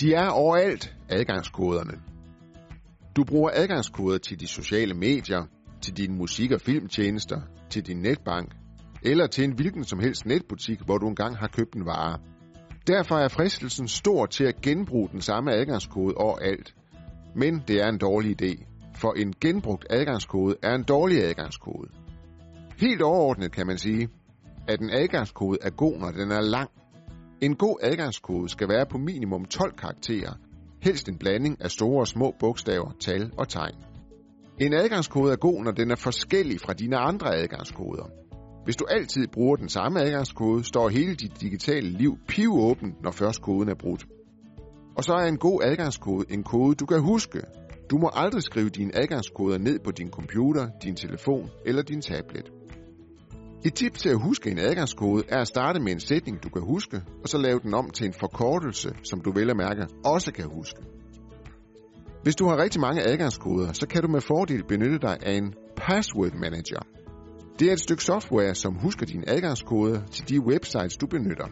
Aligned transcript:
De 0.00 0.14
er 0.14 0.28
overalt, 0.28 0.96
adgangskoderne. 1.08 2.00
Du 3.16 3.24
bruger 3.24 3.50
adgangskoder 3.54 4.18
til 4.18 4.40
de 4.40 4.46
sociale 4.46 4.94
medier, 4.94 5.44
til 5.80 5.96
dine 5.96 6.16
musik- 6.16 6.52
og 6.52 6.60
filmtjenester, 6.60 7.40
til 7.70 7.86
din 7.86 7.96
netbank, 7.96 8.52
eller 9.02 9.26
til 9.26 9.44
en 9.44 9.52
hvilken 9.52 9.84
som 9.84 10.00
helst 10.00 10.26
netbutik, 10.26 10.80
hvor 10.84 10.98
du 10.98 11.08
engang 11.08 11.36
har 11.36 11.48
købt 11.48 11.74
en 11.74 11.86
vare. 11.86 12.18
Derfor 12.86 13.16
er 13.16 13.28
fristelsen 13.28 13.88
stor 13.88 14.26
til 14.26 14.44
at 14.44 14.60
genbruge 14.60 15.08
den 15.12 15.20
samme 15.20 15.52
adgangskode 15.52 16.14
overalt. 16.14 16.74
Men 17.34 17.62
det 17.68 17.80
er 17.82 17.88
en 17.88 17.98
dårlig 17.98 18.42
idé, 18.42 18.64
for 18.96 19.12
en 19.12 19.34
genbrugt 19.40 19.86
adgangskode 19.90 20.56
er 20.62 20.74
en 20.74 20.82
dårlig 20.82 21.24
adgangskode. 21.24 21.88
Helt 22.76 23.02
overordnet 23.02 23.52
kan 23.52 23.66
man 23.66 23.78
sige, 23.78 24.08
at 24.68 24.80
en 24.80 24.90
adgangskode 24.90 25.58
er 25.62 25.70
god, 25.70 25.98
når 25.98 26.10
den 26.10 26.30
er 26.30 26.40
lang. 26.40 26.70
En 27.44 27.56
god 27.56 27.76
adgangskode 27.82 28.48
skal 28.48 28.68
være 28.68 28.86
på 28.86 28.98
minimum 28.98 29.44
12 29.44 29.76
karakterer, 29.76 30.32
helst 30.82 31.08
en 31.08 31.18
blanding 31.18 31.56
af 31.60 31.70
store 31.70 32.00
og 32.00 32.08
små 32.08 32.34
bogstaver, 32.40 32.90
tal 33.00 33.32
og 33.38 33.48
tegn. 33.48 33.74
En 34.60 34.74
adgangskode 34.74 35.32
er 35.32 35.36
god, 35.36 35.64
når 35.64 35.70
den 35.70 35.90
er 35.90 35.96
forskellig 35.96 36.60
fra 36.60 36.72
dine 36.72 36.96
andre 36.96 37.36
adgangskoder. 37.36 38.04
Hvis 38.64 38.76
du 38.76 38.84
altid 38.90 39.26
bruger 39.26 39.56
den 39.56 39.68
samme 39.68 40.00
adgangskode, 40.00 40.64
står 40.64 40.88
hele 40.88 41.14
dit 41.14 41.40
digitale 41.40 41.88
liv 41.88 42.18
pivåbent, 42.28 43.02
når 43.02 43.10
først 43.10 43.42
koden 43.42 43.68
er 43.68 43.74
brudt. 43.74 44.06
Og 44.96 45.04
så 45.04 45.12
er 45.12 45.26
en 45.26 45.38
god 45.38 45.60
adgangskode 45.64 46.24
en 46.30 46.42
kode, 46.42 46.74
du 46.74 46.86
kan 46.86 47.00
huske. 47.00 47.40
Du 47.90 47.98
må 47.98 48.10
aldrig 48.14 48.42
skrive 48.42 48.68
dine 48.68 48.96
adgangskoder 48.96 49.58
ned 49.58 49.78
på 49.78 49.90
din 49.90 50.10
computer, 50.10 50.68
din 50.82 50.96
telefon 50.96 51.50
eller 51.66 51.82
din 51.82 52.00
tablet. 52.00 52.52
Et 53.64 53.74
tip 53.74 53.94
til 53.94 54.08
at 54.08 54.22
huske 54.22 54.50
en 54.50 54.58
adgangskode 54.58 55.24
er 55.28 55.40
at 55.40 55.48
starte 55.48 55.80
med 55.80 55.92
en 55.92 56.00
sætning, 56.00 56.42
du 56.42 56.48
kan 56.48 56.62
huske, 56.62 57.02
og 57.22 57.28
så 57.28 57.38
lave 57.38 57.60
den 57.62 57.74
om 57.74 57.90
til 57.90 58.06
en 58.06 58.12
forkortelse, 58.12 58.94
som 59.02 59.20
du 59.20 59.32
vel 59.32 59.50
at 59.50 59.56
mærke 59.56 59.86
også 60.04 60.32
kan 60.32 60.44
huske. 60.44 60.80
Hvis 62.22 62.36
du 62.36 62.48
har 62.48 62.62
rigtig 62.62 62.80
mange 62.80 63.02
adgangskoder, 63.02 63.72
så 63.72 63.86
kan 63.86 64.02
du 64.02 64.08
med 64.08 64.20
fordel 64.20 64.64
benytte 64.64 64.98
dig 64.98 65.16
af 65.22 65.32
en 65.32 65.54
password 65.76 66.32
manager. 66.32 66.80
Det 67.58 67.68
er 67.68 67.72
et 67.72 67.80
stykke 67.80 68.04
software, 68.04 68.54
som 68.54 68.74
husker 68.74 69.06
dine 69.06 69.28
adgangskoder 69.28 70.00
til 70.06 70.28
de 70.28 70.40
websites, 70.40 70.96
du 70.96 71.06
benytter. 71.06 71.46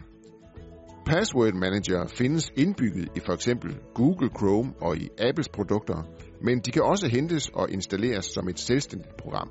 Password 1.05 1.53
Manager 1.53 2.07
findes 2.07 2.51
indbygget 2.57 3.07
i 3.15 3.19
for 3.19 3.33
eksempel 3.33 3.77
Google 3.95 4.29
Chrome 4.37 4.73
og 4.81 4.97
i 4.97 5.09
Apples 5.19 5.49
produkter, 5.49 6.03
men 6.41 6.59
de 6.59 6.71
kan 6.71 6.81
også 6.81 7.07
hentes 7.07 7.49
og 7.49 7.71
installeres 7.71 8.25
som 8.25 8.49
et 8.49 8.59
selvstændigt 8.59 9.17
program. 9.17 9.49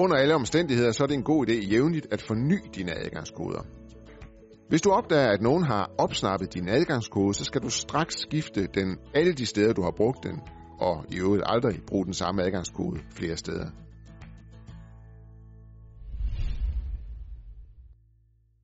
Under 0.00 0.16
alle 0.16 0.34
omstændigheder 0.34 0.92
så 0.92 1.02
er 1.02 1.06
det 1.06 1.14
en 1.14 1.22
god 1.22 1.48
idé 1.48 1.52
jævnligt 1.52 2.06
at 2.12 2.22
forny 2.22 2.58
dine 2.74 2.92
adgangskoder. 3.04 3.62
Hvis 4.68 4.82
du 4.82 4.90
opdager, 4.90 5.28
at 5.28 5.42
nogen 5.42 5.64
har 5.64 5.90
opsnappet 5.98 6.54
din 6.54 6.68
adgangskode, 6.68 7.34
så 7.34 7.44
skal 7.44 7.62
du 7.62 7.70
straks 7.70 8.14
skifte 8.18 8.66
den 8.74 8.98
alle 9.14 9.32
de 9.32 9.46
steder, 9.46 9.72
du 9.72 9.82
har 9.82 9.90
brugt 9.96 10.24
den, 10.24 10.40
og 10.78 11.04
i 11.10 11.18
øvrigt 11.18 11.42
aldrig 11.46 11.80
bruge 11.86 12.04
den 12.04 12.14
samme 12.14 12.42
adgangskode 12.42 13.00
flere 13.10 13.36
steder. 13.36 13.66